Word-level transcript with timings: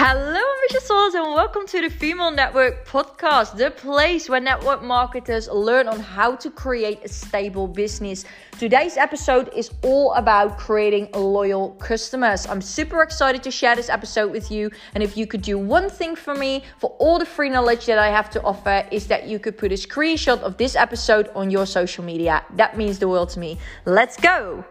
Hello, 0.00 0.40
ambitious 0.62 0.86
souls, 0.86 1.14
and 1.14 1.24
welcome 1.34 1.66
to 1.66 1.80
the 1.80 1.90
Female 1.90 2.30
Network 2.30 2.86
Podcast, 2.86 3.56
the 3.56 3.72
place 3.72 4.28
where 4.28 4.38
network 4.38 4.80
marketers 4.80 5.48
learn 5.48 5.88
on 5.88 5.98
how 5.98 6.36
to 6.36 6.52
create 6.52 7.04
a 7.04 7.08
stable 7.08 7.66
business. 7.66 8.24
Today's 8.60 8.96
episode 8.96 9.52
is 9.56 9.72
all 9.82 10.12
about 10.12 10.56
creating 10.56 11.08
loyal 11.14 11.70
customers. 11.80 12.46
I'm 12.46 12.62
super 12.62 13.02
excited 13.02 13.42
to 13.42 13.50
share 13.50 13.74
this 13.74 13.88
episode 13.88 14.30
with 14.30 14.52
you. 14.52 14.70
And 14.94 15.02
if 15.02 15.16
you 15.16 15.26
could 15.26 15.42
do 15.42 15.58
one 15.58 15.90
thing 15.90 16.14
for 16.14 16.36
me, 16.36 16.62
for 16.78 16.90
all 17.00 17.18
the 17.18 17.26
free 17.26 17.50
knowledge 17.50 17.86
that 17.86 17.98
I 17.98 18.10
have 18.10 18.30
to 18.30 18.42
offer, 18.44 18.86
is 18.92 19.08
that 19.08 19.26
you 19.26 19.40
could 19.40 19.58
put 19.58 19.72
a 19.72 19.74
screenshot 19.74 20.38
of 20.42 20.58
this 20.58 20.76
episode 20.76 21.28
on 21.34 21.50
your 21.50 21.66
social 21.66 22.04
media. 22.04 22.44
That 22.54 22.78
means 22.78 23.00
the 23.00 23.08
world 23.08 23.30
to 23.30 23.40
me. 23.40 23.58
Let's 23.84 24.16
go. 24.16 24.64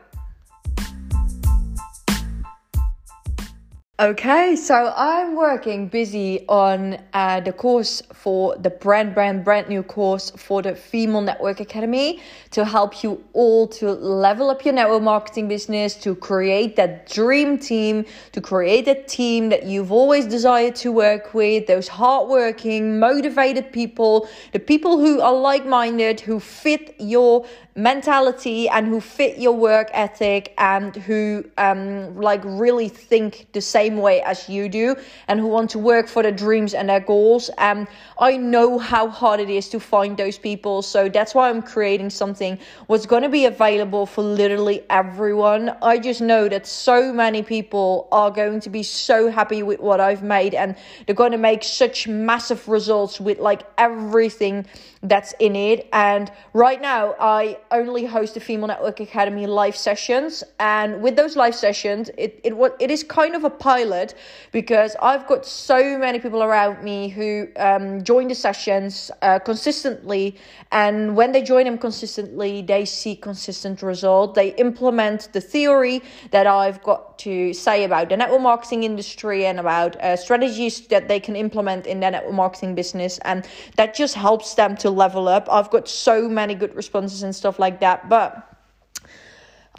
Okay, 4.00 4.56
so 4.56 4.94
I'm 4.96 5.36
working 5.36 5.88
busy 5.88 6.46
on 6.48 7.00
uh, 7.14 7.40
the 7.40 7.52
course 7.52 8.04
for 8.14 8.56
the 8.58 8.70
brand, 8.70 9.16
brand, 9.16 9.44
brand 9.44 9.70
new 9.70 9.82
course 9.82 10.30
for 10.38 10.62
the 10.62 10.76
Female 10.76 11.22
Network 11.22 11.62
Academy 11.62 12.22
to 12.52 12.64
help 12.64 13.02
you 13.02 13.24
all 13.34 13.66
to 13.70 13.92
level 13.94 14.52
up 14.52 14.64
your 14.64 14.76
network 14.76 15.02
marketing 15.02 15.48
business, 15.48 15.96
to 15.96 16.14
create 16.14 16.76
that 16.76 17.10
dream 17.10 17.58
team, 17.58 18.06
to 18.34 18.40
create 18.40 18.88
a 18.88 19.02
team 19.06 19.50
that 19.50 19.64
you've 19.64 19.92
always 19.92 20.28
desired 20.28 20.76
to 20.76 20.92
work 20.92 21.34
with, 21.34 21.66
those 21.66 21.88
hardworking, 21.88 23.00
motivated 23.00 23.74
people, 23.74 24.30
the 24.52 24.60
people 24.60 25.00
who 25.00 25.22
are 25.22 25.34
like 25.34 25.66
minded, 25.66 26.20
who 26.20 26.40
fit 26.40 26.94
your 27.00 27.48
mentality 27.78 28.68
and 28.68 28.88
who 28.88 29.00
fit 29.00 29.38
your 29.38 29.54
work 29.54 29.90
ethic 29.94 30.54
and 30.58 30.96
who 30.96 31.46
um, 31.58 32.20
like 32.20 32.42
really 32.44 32.90
think 32.90 33.48
the 33.54 33.62
same 33.62 33.98
way 33.98 34.22
as 34.24 34.50
you 34.50 34.68
do 34.68 34.96
and 35.28 35.40
who 35.40 35.48
want 35.48 35.70
to 35.70 35.80
work 35.80 36.08
for 36.08 36.24
their 36.24 36.32
dreams 36.32 36.74
and 36.74 36.90
their 36.90 37.00
goals. 37.00 37.50
And 37.58 37.78
um, 37.82 37.88
i 38.20 38.36
know 38.36 38.80
how 38.80 39.08
hard 39.08 39.40
it 39.40 39.50
is 39.50 39.70
to 39.70 39.80
find 39.80 40.18
those 40.18 40.38
people 40.38 40.82
so 40.82 41.08
that's 41.10 41.36
why 41.36 41.50
i'm 41.50 41.62
creating 41.62 42.10
something 42.10 42.58
what's 42.88 43.06
going 43.06 43.24
to 43.24 43.30
be 43.30 43.46
available 43.46 44.06
for 44.06 44.24
literally 44.24 44.84
everyone. 44.90 45.76
I 45.82 46.00
just 46.00 46.22
know 46.22 46.50
that 46.50 46.66
so 46.66 47.14
many 47.14 47.44
people 47.44 48.08
are 48.12 48.32
going 48.32 48.60
to 48.62 48.70
be 48.70 48.84
so 48.84 49.30
happy 49.30 49.64
with 49.64 49.80
what 49.80 50.00
i've 50.00 50.24
made 50.24 50.54
and 50.54 50.76
they're 51.06 51.16
going 51.16 51.32
to 51.32 51.38
make 51.38 51.64
such 51.64 52.08
massive 52.08 52.68
results 52.68 53.20
with 53.20 53.40
like 53.40 53.64
everything 53.78 54.66
that's 55.04 55.34
in 55.40 55.56
it. 55.56 55.88
And 55.94 56.32
right 56.54 56.82
now 56.82 57.16
i 57.20 57.58
only 57.72 58.06
host 58.06 58.34
the 58.34 58.40
Female 58.40 58.68
Network 58.68 59.00
Academy 59.00 59.48
live 59.48 59.76
sessions, 59.76 60.44
and 60.60 61.02
with 61.02 61.16
those 61.16 61.36
live 61.36 61.56
sessions, 61.56 62.10
it 62.18 62.40
it 62.44 62.54
it 62.80 62.92
is 62.92 63.04
kind 63.04 63.36
of 63.36 63.44
a 63.44 63.50
pilot 63.50 64.16
because 64.52 64.96
I've 65.02 65.28
got 65.28 65.46
so 65.46 65.98
many 65.98 66.20
people 66.20 66.44
around 66.44 66.84
me 66.84 67.10
who 67.10 67.48
um, 67.58 68.04
join 68.04 68.28
the 68.28 68.36
sessions 68.36 69.12
uh, 69.22 69.40
consistently, 69.40 70.38
and 70.72 71.16
when 71.16 71.32
they 71.32 71.42
join 71.42 71.66
them 71.66 71.78
consistently, 71.78 72.62
they 72.62 72.86
see 72.86 73.16
consistent 73.16 73.82
result. 73.82 74.36
They 74.36 74.50
implement 74.56 75.34
the 75.34 75.42
theory 75.42 76.02
that 76.32 76.48
I've 76.48 76.82
got 76.84 77.18
to 77.20 77.54
say 77.54 77.84
about 77.84 78.10
the 78.10 78.18
network 78.18 78.42
marketing 78.42 78.84
industry 78.84 79.46
and 79.46 79.60
about 79.60 79.96
uh, 79.96 80.16
strategies 80.16 80.88
that 80.88 81.08
they 81.08 81.20
can 81.20 81.36
implement 81.36 81.88
in 81.88 82.00
their 82.00 82.12
network 82.12 82.34
marketing 82.34 82.76
business, 82.76 83.18
and 83.20 83.48
that 83.76 83.94
just 83.96 84.16
helps 84.16 84.54
them 84.56 84.76
to 84.78 84.90
level 84.90 85.28
up. 85.28 85.48
I've 85.52 85.70
got 85.70 85.88
so 85.88 86.30
many 86.30 86.56
good 86.56 86.76
responses 86.76 87.24
and 87.24 87.36
stuff 87.36 87.57
like 87.60 87.80
that, 87.82 88.10
but 88.10 88.48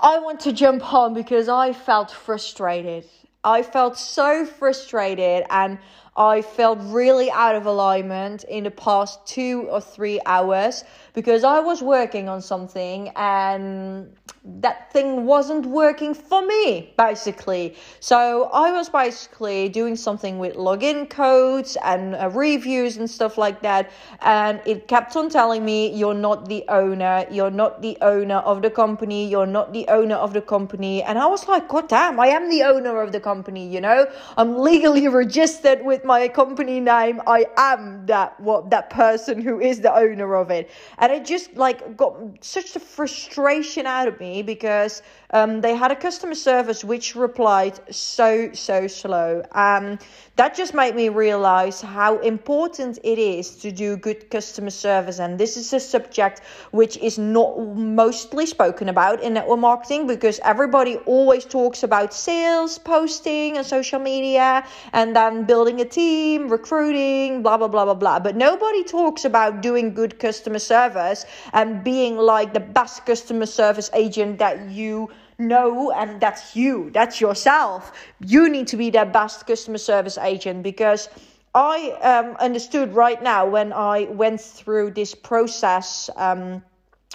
I 0.00 0.18
want 0.20 0.40
to 0.40 0.52
jump 0.52 0.92
on 0.92 1.14
because 1.14 1.48
I 1.48 1.72
felt 1.72 2.10
frustrated. 2.10 3.04
I 3.42 3.62
felt 3.62 3.96
so 3.98 4.44
frustrated 4.44 5.44
and 5.50 5.78
I 6.16 6.42
felt 6.42 6.78
really 6.82 7.30
out 7.30 7.54
of 7.54 7.66
alignment 7.66 8.44
in 8.44 8.64
the 8.64 8.70
past 8.70 9.24
two 9.26 9.68
or 9.70 9.80
three 9.80 10.20
hours 10.26 10.84
because 11.14 11.44
I 11.44 11.60
was 11.60 11.80
working 11.80 12.28
on 12.28 12.42
something 12.42 13.10
and 13.14 14.12
that 14.60 14.90
thing 14.92 15.26
wasn't 15.26 15.66
working 15.66 16.14
for 16.14 16.44
me, 16.46 16.92
basically. 16.96 17.76
So 18.00 18.44
I 18.52 18.72
was 18.72 18.88
basically 18.88 19.68
doing 19.68 19.94
something 19.94 20.38
with 20.38 20.56
login 20.56 21.08
codes 21.08 21.76
and 21.84 22.14
uh, 22.14 22.30
reviews 22.30 22.96
and 22.96 23.08
stuff 23.08 23.36
like 23.36 23.60
that. 23.62 23.90
And 24.22 24.60
it 24.64 24.88
kept 24.88 25.16
on 25.16 25.28
telling 25.28 25.64
me, 25.64 25.94
you're 25.94 26.14
not 26.14 26.48
the 26.48 26.64
owner, 26.68 27.26
you're 27.30 27.50
not 27.50 27.82
the 27.82 27.98
owner 28.00 28.36
of 28.36 28.62
the 28.62 28.70
company, 28.70 29.28
you're 29.28 29.46
not 29.46 29.72
the 29.72 29.86
owner 29.88 30.16
of 30.16 30.32
the 30.32 30.40
company. 30.40 31.02
And 31.02 31.18
I 31.18 31.26
was 31.26 31.46
like, 31.46 31.68
God 31.68 31.88
damn, 31.88 32.18
I 32.18 32.28
am 32.28 32.48
the 32.48 32.62
owner 32.62 33.02
of 33.02 33.12
the 33.12 33.20
company, 33.20 33.68
you 33.68 33.80
know? 33.80 34.06
I'm 34.36 34.56
legally 34.58 35.08
registered 35.08 35.84
with 35.84 36.04
my 36.04 36.26
company 36.28 36.80
name. 36.80 37.20
I 37.26 37.46
am 37.56 38.06
that 38.06 38.38
what 38.40 38.70
that 38.70 38.88
person 38.90 39.42
who 39.42 39.60
is 39.60 39.80
the 39.80 39.94
owner 39.94 40.36
of 40.36 40.50
it. 40.50 40.70
And 40.98 41.12
it 41.12 41.26
just 41.26 41.54
like 41.56 41.96
got 41.96 42.16
such 42.40 42.74
a 42.76 42.80
frustration 42.80 43.86
out 43.86 44.08
of 44.08 44.18
me 44.18 44.37
because 44.42 45.02
um, 45.30 45.60
they 45.60 45.74
had 45.74 45.90
a 45.90 45.96
customer 45.96 46.34
service 46.34 46.84
which 46.84 47.14
replied 47.14 47.78
so, 47.94 48.50
so 48.52 48.86
slow. 48.86 49.42
Um, 49.52 49.98
that 50.36 50.54
just 50.54 50.72
made 50.72 50.94
me 50.94 51.08
realize 51.08 51.80
how 51.80 52.18
important 52.18 52.98
it 53.02 53.18
is 53.18 53.50
to 53.56 53.72
do 53.72 53.96
good 53.96 54.30
customer 54.30 54.70
service. 54.70 55.18
And 55.18 55.38
this 55.38 55.56
is 55.56 55.72
a 55.72 55.80
subject 55.80 56.40
which 56.70 56.96
is 56.98 57.18
not 57.18 57.58
mostly 57.58 58.46
spoken 58.46 58.88
about 58.88 59.22
in 59.22 59.34
network 59.34 59.58
marketing 59.58 60.06
because 60.06 60.40
everybody 60.44 60.96
always 61.06 61.44
talks 61.44 61.82
about 61.82 62.14
sales, 62.14 62.78
posting, 62.78 63.56
and 63.56 63.66
social 63.66 63.98
media, 63.98 64.64
and 64.92 65.14
then 65.14 65.44
building 65.44 65.80
a 65.80 65.84
team, 65.84 66.48
recruiting, 66.48 67.42
blah, 67.42 67.56
blah, 67.56 67.68
blah, 67.68 67.84
blah, 67.84 67.94
blah. 67.94 68.18
But 68.18 68.36
nobody 68.36 68.84
talks 68.84 69.24
about 69.24 69.60
doing 69.60 69.92
good 69.92 70.18
customer 70.18 70.58
service 70.58 71.26
and 71.52 71.82
being 71.84 72.16
like 72.16 72.54
the 72.54 72.60
best 72.60 73.04
customer 73.04 73.46
service 73.46 73.90
agent 73.94 74.17
that 74.38 74.70
you 74.70 75.10
know, 75.38 75.92
and 75.92 76.20
that's 76.20 76.56
you, 76.56 76.90
that's 76.90 77.20
yourself. 77.20 77.92
You 78.20 78.48
need 78.48 78.66
to 78.68 78.76
be 78.76 78.90
that 78.90 79.12
best 79.12 79.46
customer 79.46 79.78
service 79.78 80.18
agent 80.18 80.62
because 80.62 81.08
I 81.54 81.90
um, 82.02 82.36
understood 82.36 82.94
right 82.94 83.22
now 83.22 83.46
when 83.46 83.72
I 83.72 84.04
went 84.04 84.40
through 84.40 84.90
this 84.92 85.14
process 85.14 86.10
um, 86.16 86.62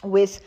with 0.03 0.41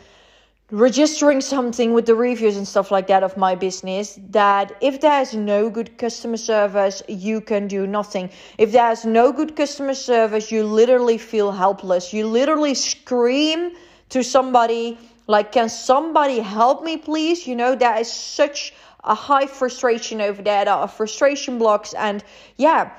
registering 0.69 1.39
something 1.39 1.93
with 1.93 2.05
the 2.05 2.13
reviews 2.13 2.57
and 2.57 2.67
stuff 2.67 2.91
like 2.91 3.07
that 3.07 3.23
of 3.23 3.37
my 3.37 3.55
business 3.55 4.19
that 4.31 4.75
if 4.81 4.99
there's 4.99 5.33
no 5.33 5.69
good 5.69 5.97
customer 5.97 6.35
service 6.35 7.01
you 7.07 7.39
can 7.39 7.69
do 7.69 7.87
nothing 7.87 8.29
if 8.57 8.73
there's 8.73 9.05
no 9.05 9.31
good 9.31 9.55
customer 9.55 9.93
service 9.93 10.51
you 10.51 10.65
literally 10.65 11.17
feel 11.17 11.53
helpless 11.53 12.11
you 12.11 12.27
literally 12.27 12.73
scream 12.73 13.71
to 14.09 14.23
somebody 14.23 14.97
like, 15.27 15.51
can 15.51 15.69
somebody 15.69 16.39
help 16.39 16.83
me, 16.83 16.97
please? 16.97 17.45
You 17.45 17.55
know, 17.55 17.75
there 17.75 17.97
is 17.97 18.11
such 18.11 18.73
a 19.03 19.13
high 19.13 19.45
frustration 19.47 20.21
over 20.21 20.41
there. 20.41 20.65
There 20.65 20.73
are 20.73 20.87
frustration 20.87 21.57
blocks, 21.57 21.93
and 21.93 22.23
yeah, 22.57 22.91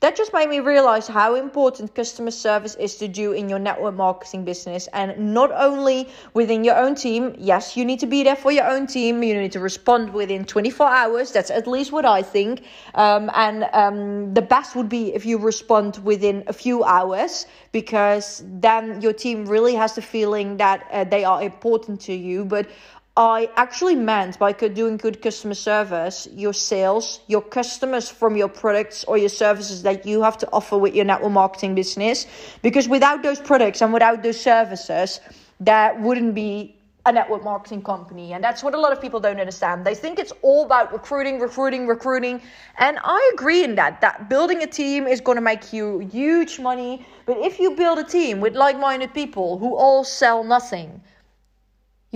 that 0.00 0.14
just 0.14 0.34
made 0.34 0.50
me 0.50 0.60
realize 0.60 1.08
how 1.08 1.36
important 1.36 1.94
customer 1.94 2.30
service 2.30 2.74
is 2.74 2.96
to 2.96 3.08
do 3.08 3.32
in 3.32 3.48
your 3.48 3.58
network 3.58 3.94
marketing 3.94 4.44
business 4.44 4.88
and 4.92 5.32
not 5.32 5.50
only 5.52 6.06
within 6.34 6.64
your 6.64 6.76
own 6.76 6.94
team. 6.94 7.34
Yes, 7.38 7.78
you 7.78 7.84
need 7.86 8.00
to 8.00 8.06
be 8.06 8.22
there 8.22 8.36
for 8.36 8.52
your 8.52 8.68
own 8.68 8.86
team. 8.86 9.22
You 9.22 9.40
need 9.40 9.52
to 9.52 9.60
respond 9.60 10.12
within 10.12 10.44
24 10.44 10.86
hours. 10.86 11.32
That's 11.32 11.50
at 11.50 11.66
least 11.66 11.92
what 11.92 12.04
I 12.04 12.20
think. 12.20 12.64
Um, 12.94 13.30
and 13.34 13.64
um, 13.72 14.34
the 14.34 14.42
best 14.42 14.76
would 14.76 14.90
be 14.90 15.14
if 15.14 15.24
you 15.24 15.38
respond 15.38 15.96
within 16.04 16.44
a 16.46 16.52
few 16.52 16.84
hours 16.84 17.46
because 17.72 18.42
then 18.44 19.00
your 19.00 19.14
team 19.14 19.46
really 19.46 19.74
has 19.74 19.94
the 19.94 20.02
feeling 20.02 20.58
that 20.58 20.86
uh, 20.90 21.04
they 21.04 21.24
are 21.24 21.42
important 21.42 22.02
to 22.02 22.12
you. 22.12 22.44
But 22.44 22.68
I 23.16 23.48
actually 23.56 23.94
meant 23.94 24.38
by 24.38 24.52
doing 24.52 24.98
good 24.98 25.22
customer 25.22 25.54
service, 25.54 26.28
your 26.32 26.52
sales, 26.52 27.20
your 27.28 27.40
customers 27.40 28.10
from 28.10 28.36
your 28.36 28.48
products 28.48 29.04
or 29.04 29.16
your 29.16 29.30
services 29.30 29.82
that 29.84 30.04
you 30.04 30.20
have 30.22 30.36
to 30.38 30.48
offer 30.52 30.76
with 30.76 30.94
your 30.94 31.06
network 31.06 31.32
marketing 31.32 31.74
business. 31.74 32.26
Because 32.60 32.90
without 32.90 33.22
those 33.22 33.40
products 33.40 33.80
and 33.80 33.90
without 33.94 34.22
those 34.22 34.38
services, 34.38 35.20
that 35.60 35.98
wouldn't 35.98 36.34
be 36.34 36.76
a 37.06 37.12
network 37.12 37.42
marketing 37.42 37.82
company. 37.82 38.34
And 38.34 38.44
that's 38.44 38.62
what 38.62 38.74
a 38.74 38.78
lot 38.78 38.92
of 38.92 39.00
people 39.00 39.20
don't 39.20 39.40
understand. 39.40 39.86
They 39.86 39.94
think 39.94 40.18
it's 40.18 40.32
all 40.42 40.66
about 40.66 40.92
recruiting, 40.92 41.40
recruiting, 41.40 41.86
recruiting. 41.86 42.42
And 42.78 42.98
I 43.02 43.30
agree 43.32 43.64
in 43.64 43.76
that, 43.76 44.02
that 44.02 44.28
building 44.28 44.62
a 44.62 44.66
team 44.66 45.06
is 45.06 45.22
going 45.22 45.36
to 45.36 45.42
make 45.42 45.72
you 45.72 46.00
huge 46.00 46.58
money. 46.58 47.06
But 47.24 47.38
if 47.38 47.58
you 47.58 47.76
build 47.76 47.98
a 47.98 48.04
team 48.04 48.40
with 48.40 48.54
like 48.56 48.78
minded 48.78 49.14
people 49.14 49.56
who 49.56 49.74
all 49.74 50.04
sell 50.04 50.44
nothing, 50.44 51.00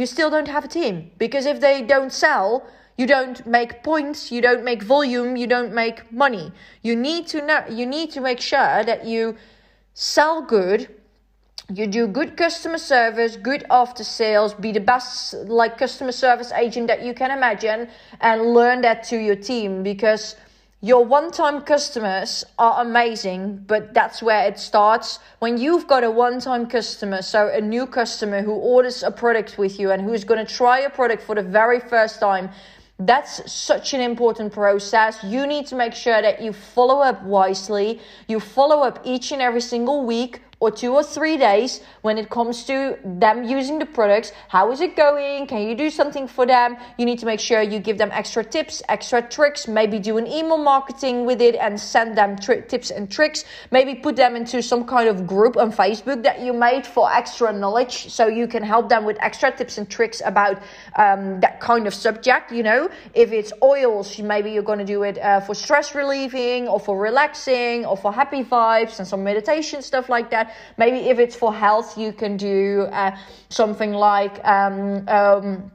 you 0.01 0.07
still 0.07 0.31
don't 0.31 0.49
have 0.49 0.65
a 0.65 0.69
team 0.69 1.11
because 1.19 1.45
if 1.45 1.61
they 1.61 1.83
don't 1.83 2.11
sell, 2.11 2.65
you 2.97 3.07
don't 3.07 3.47
make 3.47 3.83
points, 3.83 4.33
you 4.33 4.41
don't 4.41 4.65
make 4.65 4.83
volume, 4.83 5.37
you 5.37 5.47
don't 5.47 5.75
make 5.75 6.11
money. 6.11 6.53
You 6.83 6.97
need 6.97 7.27
to 7.29 7.45
know 7.45 7.61
you 7.69 7.85
need 7.85 8.11
to 8.13 8.21
make 8.23 8.41
sure 8.41 8.83
that 8.91 9.05
you 9.05 9.37
sell 9.93 10.41
good, 10.41 10.89
you 11.69 11.87
do 11.87 12.07
good 12.07 12.35
customer 12.39 12.79
service, 12.79 13.37
good 13.37 13.65
after 13.71 14.03
sales, 14.03 14.55
be 14.55 14.73
the 14.73 14.81
best 14.81 15.35
like 15.61 15.77
customer 15.77 16.13
service 16.13 16.51
agent 16.53 16.87
that 16.87 17.03
you 17.03 17.13
can 17.13 17.31
imagine 17.31 17.89
and 18.23 18.55
learn 18.55 18.81
that 18.81 19.05
to 19.11 19.19
your 19.19 19.37
team 19.37 19.83
because 19.83 20.35
your 20.83 21.05
one 21.05 21.31
time 21.31 21.61
customers 21.61 22.43
are 22.59 22.81
amazing, 22.81 23.65
but 23.67 23.93
that's 23.93 24.23
where 24.23 24.49
it 24.49 24.59
starts. 24.59 25.19
When 25.39 25.59
you've 25.59 25.87
got 25.87 26.05
a 26.05 26.11
one 26.11 26.41
time 26.41 26.67
customer, 26.67 27.21
so 27.21 27.49
a 27.49 27.61
new 27.61 27.87
customer 27.87 28.41
who 28.41 28.53
orders 28.53 29.03
a 29.03 29.11
product 29.11 29.59
with 29.59 29.79
you 29.79 29.91
and 29.91 30.01
who's 30.01 30.25
going 30.25 30.45
to 30.45 30.51
try 30.51 30.81
a 30.81 30.91
product 30.91 31.23
for 31.23 31.35
the 31.35 31.43
very 31.43 31.81
first 31.81 32.19
time, 32.19 32.49
that's 32.99 33.51
such 33.51 33.93
an 33.93 34.01
important 34.01 34.55
process. 34.55 35.23
You 35.23 35.47
need 35.47 35.67
to 35.67 35.75
make 35.75 35.93
sure 35.93 36.23
that 36.23 36.41
you 36.41 36.55
follow 36.55 37.01
up 37.01 37.23
wisely. 37.25 38.01
You 38.27 38.41
follow 38.41 38.81
up 38.81 39.01
each 39.05 39.33
and 39.33 39.43
every 39.43 39.61
single 39.61 40.07
week 40.07 40.41
or 40.61 40.71
two 40.71 40.93
or 40.93 41.03
three 41.03 41.39
days 41.39 41.81
when 42.03 42.19
it 42.19 42.29
comes 42.29 42.65
to 42.65 42.99
them 43.03 43.45
using 43.45 43.79
the 43.79 43.87
products. 43.87 44.33
How 44.49 44.71
is 44.71 44.81
it 44.83 44.95
going? 44.95 45.47
Can 45.47 45.67
you 45.67 45.75
do 45.75 45.91
something 45.91 46.29
for 46.29 46.47
them? 46.47 46.77
You 46.99 47.07
need 47.07 47.19
to 47.21 47.27
make 47.27 47.41
sure 47.41 47.63
you 47.63 47.79
give 47.79 47.97
them 47.97 48.11
extra 48.13 48.45
tips, 48.45 48.83
extra 48.89 49.23
tricks, 49.23 49.67
maybe 49.67 49.99
do 49.99 50.19
an 50.19 50.27
email 50.27 50.59
marketing 50.59 51.25
with 51.25 51.41
it 51.41 51.55
and 51.55 51.81
send 51.81 52.17
them 52.17 52.37
tri- 52.39 52.61
tips 52.61 52.91
and 52.91 53.11
tricks. 53.11 53.45
Maybe 53.71 53.95
put 53.95 54.17
them 54.17 54.37
into 54.37 54.63
some 54.63 54.85
kind 54.85 55.09
of 55.09 55.27
group 55.27 55.57
on 55.57 55.73
Facebook 55.73 56.23
that 56.23 56.41
you 56.41 56.53
made 56.53 56.87
for 56.87 57.11
extra 57.11 57.53
knowledge 57.53 58.11
so 58.11 58.29
you 58.29 58.47
can 58.47 58.63
help 58.63 58.91
them 58.91 59.05
with 59.05 59.17
extra 59.21 59.51
tips 59.51 59.79
and 59.79 59.89
tricks 59.89 60.21
about 60.25 60.63
um, 60.97 61.41
that 61.41 61.61
kind 61.61 61.87
of 61.87 61.95
subject. 61.95 62.53
You 62.53 62.63
know, 62.65 62.91
if 63.15 63.33
it's 63.33 63.53
oils, 63.63 64.19
maybe 64.19 64.53
you're 64.53 64.63
going 64.63 64.79
to 64.79 64.85
do 64.85 65.05
it 65.05 65.17
uh, 65.19 65.41
for 65.41 65.55
stress 65.55 65.95
relieving 65.95 66.69
or 66.69 66.79
for 66.79 66.99
relaxing 66.99 67.87
or 67.87 67.97
for 67.97 68.13
happy 68.13 68.45
vibes 68.45 68.99
and 68.99 69.09
some 69.09 69.25
meditation 69.25 69.81
stuff 69.81 70.11
like 70.11 70.31
that. 70.31 70.50
Maybe 70.77 71.09
if 71.09 71.19
it's 71.19 71.37
for 71.37 71.53
health, 71.55 71.99
you 71.99 72.13
can 72.13 72.37
do 72.37 72.89
uh, 72.93 73.17
something 73.49 73.93
like. 73.93 74.45
Um, 74.45 75.09
um, 75.09 75.71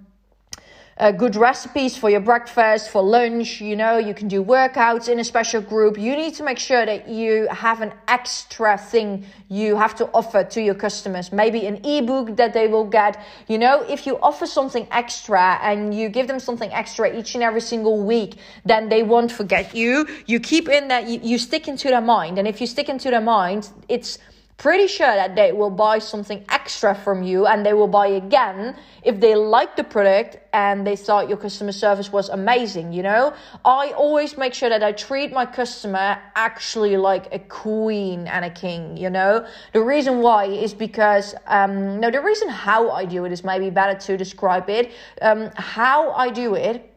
uh, 0.98 1.12
good 1.12 1.36
recipes 1.36 1.98
for 1.98 2.10
your 2.10 2.22
breakfast, 2.22 2.89
for 2.89 3.04
lunch. 3.04 3.60
You 3.60 3.75
know, 3.75 3.98
you 3.98 4.13
can 4.13 4.27
do 4.30 4.44
workouts 4.44 5.10
in 5.10 5.19
a 5.19 5.24
special 5.24 5.62
group. 5.62 5.98
You 5.98 6.16
need 6.16 6.36
to 6.36 6.44
make 6.44 6.57
sure 6.57 6.86
that 6.86 7.10
you 7.10 7.48
have 7.50 7.81
an 7.81 7.92
extra 8.07 8.77
thing 8.77 9.25
you 9.50 9.75
have 9.75 9.94
to 9.95 10.10
offer 10.13 10.44
to 10.45 10.62
your 10.62 10.75
customers. 10.75 11.33
Maybe 11.33 11.68
an 11.68 11.86
ebook 11.86 12.38
that 12.38 12.54
they 12.54 12.68
will 12.68 12.86
get. 12.86 13.21
You 13.50 13.57
know, 13.57 13.81
if 13.89 14.07
you 14.07 14.18
offer 14.21 14.48
something 14.48 14.88
extra 14.92 15.60
and 15.62 15.94
you 15.94 16.07
give 16.07 16.28
them 16.28 16.39
something 16.39 16.71
extra 16.71 17.18
each 17.18 17.36
and 17.36 17.44
every 17.44 17.62
single 17.62 18.01
week, 18.01 18.38
then 18.63 18.88
they 18.88 19.04
won't 19.04 19.31
forget 19.31 19.75
you. 19.75 20.07
You 20.28 20.39
keep 20.39 20.69
in 20.69 20.88
that, 20.88 21.10
you, 21.10 21.19
you 21.21 21.38
stick 21.38 21.68
into 21.68 21.89
their 21.89 22.01
mind. 22.01 22.39
And 22.39 22.48
if 22.48 22.62
you 22.62 22.68
stick 22.68 22.88
into 22.88 23.10
their 23.10 23.21
mind, 23.21 23.69
it's, 23.89 24.18
pretty 24.57 24.88
sure 24.88 25.13
that 25.16 25.36
they 25.36 25.52
will 25.52 25.69
buy 25.69 26.00
something 26.00 26.44
extra 26.50 26.96
from 26.96 27.24
you 27.24 27.46
and 27.46 27.66
they 27.66 27.74
will 27.74 27.88
buy 27.88 28.07
again 28.07 28.75
if 29.04 29.19
they 29.19 29.36
like 29.36 29.75
the 29.75 29.84
product 29.84 30.38
and 30.54 30.88
they 30.88 30.96
thought 30.96 31.28
your 31.28 31.38
customer 31.38 31.74
service 31.74 32.12
was 32.12 32.30
amazing 32.30 32.94
you 32.94 33.04
know? 33.04 33.34
I 33.66 33.92
always 33.92 34.38
make 34.38 34.54
sure 34.54 34.69
that 34.69 34.81
i 34.81 34.92
treat 34.94 35.34
my 35.34 35.46
customer 35.46 36.18
actually 36.36 36.96
like 36.96 37.28
a 37.34 37.40
queen 37.40 38.28
and 38.28 38.46
a 38.46 38.50
king 38.50 38.96
you 38.96 39.10
know? 39.10 39.46
The 39.74 39.81
reason 39.81 40.22
why 40.22 40.46
is 40.46 40.74
because 40.74 41.36
um 41.48 42.00
no 42.00 42.10
the 42.10 42.22
reason 42.22 42.48
how 42.48 42.92
i 42.92 43.04
do 43.04 43.25
it 43.25 43.31
is 43.34 43.44
maybe 43.44 43.69
better 43.69 44.00
to 44.00 44.18
describe 44.18 44.69
it. 44.69 44.94
Um 45.22 45.52
how 45.56 46.12
i 46.12 46.30
do 46.30 46.56
it 46.56 46.92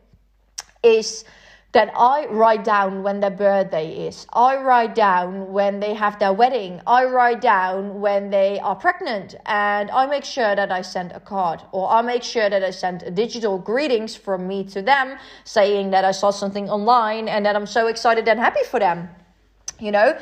is 0.84 1.25
that 1.73 1.93
I 1.94 2.26
write 2.26 2.65
down 2.65 3.03
when 3.03 3.20
their 3.20 3.31
birthday 3.31 4.06
is. 4.09 4.26
I 4.32 4.56
write 4.56 4.94
down 4.94 5.53
when 5.53 5.81
they 5.81 5.93
have 5.93 6.19
their 6.19 6.32
wedding. 6.32 6.81
I 6.87 7.05
write 7.05 7.43
down 7.43 8.00
when 8.00 8.31
they 8.31 8.59
are 8.61 8.75
pregnant. 8.75 9.35
And 9.44 9.91
I 9.91 10.06
make 10.06 10.25
sure 10.25 10.56
that 10.56 10.73
I 10.73 10.81
send 10.81 11.12
a 11.12 11.20
card 11.20 11.61
or 11.73 11.91
I 11.91 12.00
make 12.00 12.23
sure 12.23 12.49
that 12.49 12.65
I 12.65 12.70
send 12.70 13.03
a 13.03 13.11
digital 13.11 13.59
greetings 13.59 14.17
from 14.17 14.49
me 14.49 14.65
to 14.65 14.81
them 14.81 15.19
saying 15.44 15.91
that 15.91 16.05
I 16.05 16.12
saw 16.12 16.31
something 16.31 16.70
online 16.70 17.29
and 17.29 17.44
that 17.44 17.55
I'm 17.55 17.67
so 17.67 17.88
excited 17.88 18.26
and 18.29 18.41
happy 18.41 18.65
for 18.70 18.81
them. 18.81 19.11
You 19.79 19.93
know? 19.93 20.19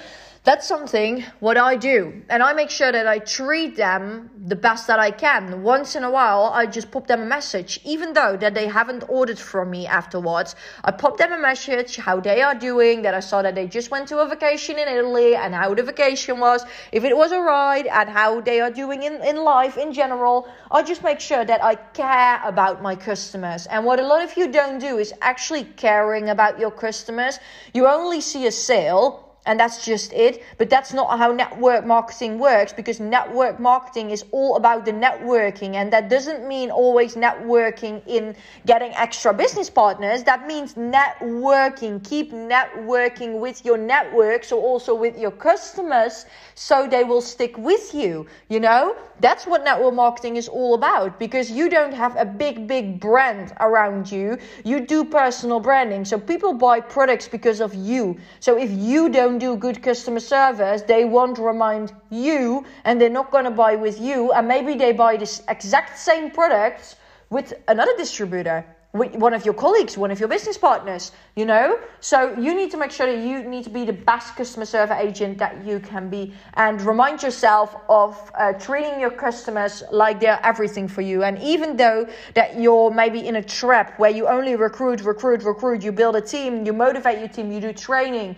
That's 0.46 0.68
something 0.68 1.24
what 1.40 1.56
I 1.56 1.74
do. 1.74 2.22
And 2.28 2.40
I 2.40 2.52
make 2.52 2.70
sure 2.70 2.92
that 2.92 3.04
I 3.04 3.18
treat 3.18 3.74
them 3.76 4.30
the 4.46 4.54
best 4.54 4.86
that 4.86 5.00
I 5.00 5.10
can. 5.10 5.64
Once 5.64 5.96
in 5.96 6.04
a 6.04 6.10
while, 6.10 6.52
I 6.54 6.66
just 6.66 6.92
pop 6.92 7.08
them 7.08 7.20
a 7.20 7.26
message, 7.26 7.80
even 7.84 8.12
though 8.12 8.36
that 8.36 8.54
they 8.54 8.68
haven't 8.68 9.02
ordered 9.08 9.40
from 9.40 9.70
me 9.72 9.88
afterwards. 9.88 10.54
I 10.84 10.92
pop 10.92 11.18
them 11.18 11.32
a 11.32 11.38
message, 11.38 11.96
how 11.96 12.20
they 12.20 12.42
are 12.42 12.54
doing, 12.54 13.02
that 13.02 13.12
I 13.12 13.18
saw 13.18 13.42
that 13.42 13.56
they 13.56 13.66
just 13.66 13.90
went 13.90 14.06
to 14.10 14.18
a 14.18 14.28
vacation 14.28 14.78
in 14.78 14.86
Italy 14.86 15.34
and 15.34 15.52
how 15.52 15.74
the 15.74 15.82
vacation 15.82 16.38
was, 16.38 16.64
if 16.92 17.02
it 17.02 17.16
was 17.16 17.32
a 17.32 17.40
ride 17.40 17.88
and 17.88 18.08
how 18.08 18.40
they 18.40 18.60
are 18.60 18.70
doing 18.70 19.02
in, 19.02 19.14
in 19.24 19.38
life 19.38 19.76
in 19.76 19.92
general. 19.92 20.46
I 20.70 20.84
just 20.84 21.02
make 21.02 21.18
sure 21.18 21.44
that 21.44 21.64
I 21.64 21.74
care 21.74 22.40
about 22.44 22.80
my 22.80 22.94
customers. 22.94 23.66
And 23.66 23.84
what 23.84 23.98
a 23.98 24.06
lot 24.06 24.22
of 24.22 24.36
you 24.36 24.46
don't 24.52 24.78
do 24.78 24.98
is 24.98 25.12
actually 25.22 25.64
caring 25.64 26.28
about 26.28 26.60
your 26.60 26.70
customers. 26.70 27.40
You 27.74 27.88
only 27.88 28.20
see 28.20 28.46
a 28.46 28.52
sale 28.52 29.25
and 29.46 29.58
that's 29.58 29.84
just 29.84 30.12
it. 30.12 30.42
But 30.58 30.68
that's 30.68 30.92
not 30.92 31.18
how 31.18 31.32
network 31.32 31.86
marketing 31.86 32.38
works 32.38 32.72
because 32.72 33.00
network 33.00 33.58
marketing 33.60 34.10
is 34.10 34.24
all 34.32 34.56
about 34.56 34.84
the 34.84 34.92
networking. 34.92 35.74
And 35.74 35.92
that 35.92 36.10
doesn't 36.10 36.46
mean 36.46 36.70
always 36.70 37.14
networking 37.14 38.02
in 38.06 38.34
getting 38.66 38.92
extra 38.92 39.32
business 39.32 39.70
partners. 39.70 40.24
That 40.24 40.46
means 40.46 40.74
networking. 40.74 42.06
Keep 42.06 42.32
networking 42.32 43.38
with 43.38 43.64
your 43.64 43.78
network, 43.78 44.44
so 44.44 44.60
also 44.60 44.94
with 44.94 45.18
your 45.18 45.30
customers, 45.30 46.26
so 46.54 46.86
they 46.88 47.04
will 47.04 47.20
stick 47.20 47.56
with 47.56 47.94
you. 47.94 48.26
You 48.48 48.60
know, 48.60 48.96
that's 49.20 49.46
what 49.46 49.64
network 49.64 49.94
marketing 49.94 50.36
is 50.36 50.48
all 50.48 50.74
about 50.74 51.18
because 51.18 51.50
you 51.50 51.68
don't 51.68 51.94
have 51.94 52.16
a 52.16 52.24
big, 52.24 52.66
big 52.66 53.00
brand 53.00 53.52
around 53.60 54.10
you. 54.10 54.38
You 54.64 54.80
do 54.80 55.04
personal 55.04 55.60
branding. 55.60 56.04
So 56.04 56.18
people 56.18 56.52
buy 56.52 56.80
products 56.80 57.28
because 57.28 57.60
of 57.60 57.74
you. 57.74 58.18
So 58.40 58.58
if 58.58 58.70
you 58.70 59.08
don't 59.08 59.35
do 59.38 59.56
good 59.56 59.82
customer 59.82 60.20
service, 60.20 60.82
they 60.82 61.04
won't 61.04 61.38
remind 61.38 61.92
you 62.10 62.64
and 62.84 63.00
they're 63.00 63.08
not 63.08 63.30
going 63.30 63.44
to 63.44 63.50
buy 63.50 63.76
with 63.76 64.00
you. 64.00 64.32
And 64.32 64.48
maybe 64.48 64.74
they 64.74 64.92
buy 64.92 65.16
this 65.16 65.42
exact 65.48 65.98
same 65.98 66.30
product 66.30 66.96
with 67.30 67.52
another 67.68 67.96
distributor, 67.96 68.64
with 68.92 69.14
one 69.16 69.34
of 69.34 69.44
your 69.44 69.54
colleagues, 69.54 69.98
one 69.98 70.10
of 70.10 70.18
your 70.18 70.28
business 70.28 70.56
partners, 70.56 71.12
you 71.34 71.44
know? 71.44 71.78
So 72.00 72.34
you 72.38 72.54
need 72.54 72.70
to 72.70 72.76
make 72.76 72.90
sure 72.90 73.06
that 73.06 73.26
you 73.26 73.42
need 73.42 73.64
to 73.64 73.70
be 73.70 73.84
the 73.84 73.92
best 73.92 74.36
customer 74.36 74.64
service 74.64 74.96
agent 74.98 75.38
that 75.38 75.64
you 75.64 75.80
can 75.80 76.08
be 76.08 76.32
and 76.54 76.80
remind 76.80 77.22
yourself 77.22 77.76
of 77.88 78.30
uh, 78.38 78.52
treating 78.54 78.98
your 79.00 79.10
customers 79.10 79.82
like 79.90 80.20
they're 80.20 80.40
everything 80.42 80.88
for 80.88 81.02
you. 81.02 81.24
And 81.24 81.38
even 81.42 81.76
though 81.76 82.08
that 82.34 82.58
you're 82.58 82.90
maybe 82.90 83.26
in 83.26 83.36
a 83.36 83.42
trap 83.42 83.98
where 83.98 84.10
you 84.10 84.28
only 84.28 84.56
recruit, 84.56 85.02
recruit, 85.02 85.42
recruit, 85.42 85.82
you 85.82 85.92
build 85.92 86.16
a 86.16 86.20
team, 86.20 86.64
you 86.64 86.72
motivate 86.72 87.18
your 87.18 87.28
team, 87.28 87.52
you 87.52 87.60
do 87.60 87.72
training, 87.72 88.36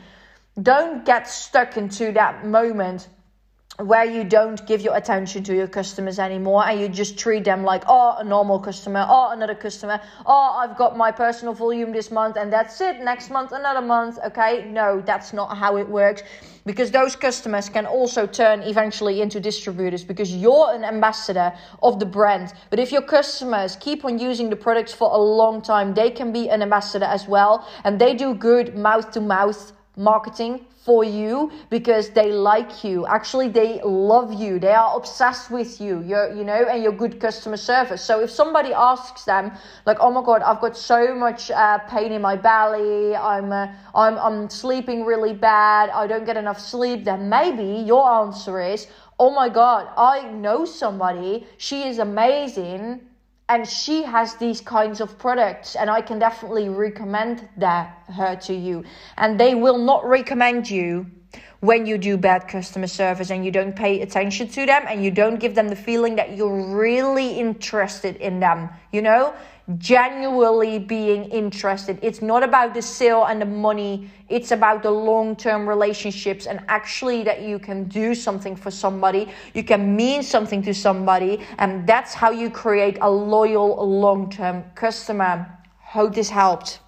don't 0.63 1.05
get 1.05 1.29
stuck 1.29 1.77
into 1.77 2.13
that 2.13 2.47
moment 2.47 3.09
where 3.79 4.05
you 4.05 4.25
don't 4.25 4.67
give 4.67 4.81
your 4.81 4.97
attention 4.97 5.45
to 5.45 5.55
your 5.55 5.69
customers 5.69 6.19
anymore 6.19 6.67
and 6.67 6.81
you 6.81 6.89
just 6.89 7.17
treat 7.17 7.45
them 7.45 7.63
like 7.63 7.85
oh 7.87 8.17
a 8.19 8.25
normal 8.25 8.59
customer 8.59 9.07
oh 9.09 9.31
another 9.31 9.55
customer 9.55 10.01
oh 10.27 10.59
i've 10.59 10.77
got 10.77 10.97
my 10.97 11.13
personal 11.13 11.55
volume 11.55 11.93
this 11.93 12.11
month 12.11 12.37
and 12.37 12.53
that's 12.53 12.81
it 12.81 13.01
next 13.05 13.31
month 13.31 13.53
another 13.53 13.81
month. 13.81 14.19
Okay? 14.27 14.69
No 14.69 15.01
that's 15.01 15.33
not 15.33 15.57
how 15.57 15.77
it 15.77 15.89
works 15.89 16.23
because 16.67 16.91
those 16.91 17.15
customers 17.15 17.69
can 17.69 17.87
also 17.87 18.27
turn 18.27 18.63
eventually 18.63 19.23
into 19.23 19.39
distributors 19.39 20.03
because 20.03 20.35
you're 20.35 20.75
an 20.75 20.85
ambassador 20.85 21.53
of 21.83 22.01
the 22.01 22.05
brand. 22.07 22.53
But 22.71 22.81
if 22.81 22.91
your 22.91 23.03
customers 23.03 23.77
keep 23.77 24.05
on 24.05 24.19
using 24.19 24.51
the 24.51 24.57
products 24.57 24.93
for 24.93 25.09
a 25.13 25.19
long 25.19 25.63
time 25.63 25.95
they 25.95 26.11
can 26.11 26.33
be 26.33 26.51
an 26.51 26.63
ambassador 26.63 27.05
as 27.05 27.29
well 27.29 27.69
and 27.85 28.01
they 28.01 28.15
do 28.15 28.35
good 28.35 28.77
mouth 28.77 29.13
to 29.13 29.21
mouth 29.21 29.73
marketing 29.99 30.65
for 30.89 31.05
you 31.05 31.51
because 31.69 32.09
they 32.11 32.33
like 32.33 32.83
you. 32.83 33.07
Actually, 33.07 33.49
they 33.49 33.81
love 33.85 34.33
you. 34.33 34.59
They 34.59 34.73
are 34.73 34.97
obsessed 34.97 35.51
with 35.51 35.81
you. 35.81 36.03
You're, 36.03 36.33
you 36.35 36.45
know, 36.45 36.67
and 36.67 36.83
your 36.83 36.93
good 36.93 37.21
customer 37.21 37.59
service. 37.59 38.01
So 38.03 38.21
if 38.21 38.31
somebody 38.31 38.73
asks 38.73 39.25
them, 39.25 39.53
like, 39.85 39.99
"Oh 40.01 40.11
my 40.11 40.23
God, 40.23 40.41
I've 40.43 40.61
got 40.61 40.77
so 40.77 41.15
much 41.15 41.51
uh, 41.51 41.79
pain 41.91 42.13
in 42.13 42.23
my 42.23 42.37
belly. 42.37 43.15
I'm, 43.15 43.53
uh, 43.53 43.67
I'm, 43.95 44.17
I'm 44.17 44.49
sleeping 44.49 45.05
really 45.05 45.35
bad. 45.35 45.91
I 45.91 46.07
don't 46.07 46.25
get 46.25 46.39
enough 46.39 46.61
sleep," 46.61 47.05
then 47.05 47.29
maybe 47.29 47.85
your 47.93 48.09
answer 48.23 48.61
is, 48.61 48.87
"Oh 49.19 49.31
my 49.31 49.49
God, 49.49 49.89
I 49.97 50.31
know 50.31 50.65
somebody. 50.65 51.47
She 51.59 51.83
is 51.83 51.99
amazing." 51.99 53.01
And 53.49 53.67
she 53.67 54.03
has 54.03 54.35
these 54.35 54.61
kinds 54.61 55.01
of 55.01 55.19
products 55.19 55.75
and 55.77 55.89
i 55.91 56.01
can 56.01 56.19
definitely 56.19 56.69
recommend 56.69 57.49
that 57.57 57.99
her 58.09 58.37
to 58.37 58.55
you. 58.55 58.85
And 59.17 59.39
they 59.39 59.55
will 59.55 59.79
not 59.79 60.05
recommend 60.07 60.71
you 60.71 61.07
when 61.61 61.87
you 61.87 61.99
do 61.99 62.17
bad 62.17 62.49
customer 62.49 62.87
service 62.87 63.31
and 63.31 63.45
you 63.45 63.51
don't 63.51 63.75
pay 63.75 64.01
attention 64.01 64.49
to 64.49 64.65
them 64.65 64.85
and 64.89 65.05
you 65.05 65.11
don't 65.11 65.39
give 65.41 65.55
them 65.55 65.69
the 65.69 65.77
feeling 65.77 66.17
that 66.17 66.37
you're 66.37 66.77
really 66.77 67.39
interested 67.39 68.17
in 68.17 68.39
them 68.41 68.69
you 68.93 69.03
know 69.03 69.35
genuinely 69.77 70.79
being 70.79 71.25
interested. 71.25 71.99
It's 72.01 72.23
not 72.23 72.43
about 72.43 72.73
the 72.73 72.81
sale 72.81 73.25
and 73.25 73.41
the 73.41 73.47
money, 73.47 74.11
it's 74.29 74.51
about 74.51 74.83
the 74.83 74.91
long 74.91 75.37
term 75.37 75.69
relationships 75.69 76.47
and 76.47 76.61
actually 76.69 77.23
that 77.25 77.43
you 77.43 77.59
can 77.59 77.85
do 77.85 78.15
something 78.15 78.57
for 78.57 78.71
somebody, 78.71 79.29
you 79.53 79.63
can 79.63 79.95
mean 79.95 80.23
something 80.23 80.63
to 80.63 80.73
somebody, 80.73 81.41
and 81.59 81.87
that's 81.87 82.15
how 82.15 82.31
you 82.31 82.49
create 82.49 82.97
a 83.03 83.11
loyal 83.11 83.77
long 83.87 84.31
term 84.31 84.65
customer. 84.75 85.47
Hope 85.81 86.15
this 86.15 86.31
helped. 86.31 86.81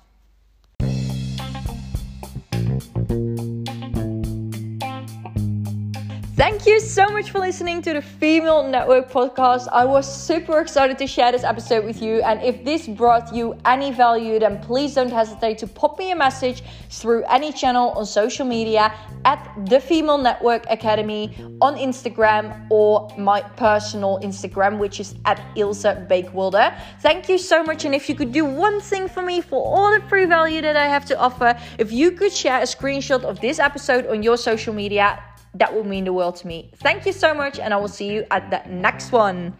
Thank 6.61 6.75
you 6.75 6.81
so 6.81 7.07
much 7.09 7.31
for 7.31 7.39
listening 7.39 7.81
to 7.81 7.95
the 7.95 8.03
Female 8.03 8.63
Network 8.63 9.11
podcast. 9.11 9.67
I 9.73 9.87
was 9.87 10.05
super 10.05 10.61
excited 10.61 10.99
to 10.99 11.07
share 11.07 11.33
this 11.33 11.43
episode 11.43 11.87
with 11.87 12.03
you. 12.03 12.21
And 12.21 12.43
if 12.43 12.67
this 12.67 12.87
brought 12.87 13.35
you 13.35 13.57
any 13.65 13.93
value, 13.93 14.39
then 14.39 14.61
please 14.61 14.95
don't 14.95 15.11
hesitate 15.11 15.57
to 15.61 15.67
pop 15.67 15.99
me 15.99 16.11
a 16.11 16.15
message 16.15 16.63
through 16.91 17.25
any 17.31 17.51
channel 17.51 17.93
on 17.93 18.05
social 18.05 18.45
media 18.45 18.93
at 19.25 19.41
the 19.71 19.81
Female 19.81 20.19
Network 20.19 20.67
Academy 20.69 21.35
on 21.63 21.77
Instagram 21.77 22.67
or 22.71 23.09
my 23.17 23.41
personal 23.41 24.21
Instagram, 24.23 24.77
which 24.77 25.01
is 25.01 25.15
at 25.25 25.41
Ilse 25.57 25.85
Beekwilde. 26.11 26.79
Thank 27.01 27.31
you 27.31 27.39
so 27.39 27.63
much. 27.63 27.87
And 27.87 27.95
if 27.95 28.07
you 28.07 28.15
could 28.15 28.33
do 28.33 28.45
one 28.45 28.83
thing 28.83 29.09
for 29.09 29.23
me 29.23 29.41
for 29.41 29.65
all 29.65 29.99
the 29.99 30.07
free 30.09 30.27
value 30.27 30.61
that 30.61 30.77
I 30.77 30.89
have 30.89 31.07
to 31.07 31.19
offer, 31.19 31.59
if 31.79 31.91
you 31.91 32.11
could 32.11 32.33
share 32.33 32.61
a 32.61 32.65
screenshot 32.65 33.25
of 33.25 33.41
this 33.41 33.59
episode 33.59 34.07
on 34.09 34.23
your 34.23 34.37
social 34.37 34.75
media, 34.75 35.19
that 35.55 35.75
would 35.75 35.87
mean 35.87 36.05
the 36.05 36.13
world 36.13 36.37
to 36.37 36.47
me. 36.47 36.71
Thank 36.77 37.07
you 37.07 37.13
so 37.13 37.35
much, 37.35 37.59
and 37.59 37.75
I 37.75 37.77
will 37.77 37.89
see 37.89 38.13
you 38.13 38.25
at 38.31 38.51
the 38.51 38.63
next 38.71 39.13
one. 39.13 39.57